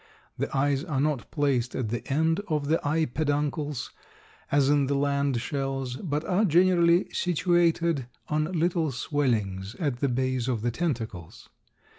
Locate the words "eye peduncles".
2.83-3.91